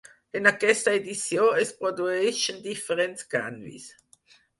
[0.37, 3.87] En aquesta edició es produeixen diferents canvis.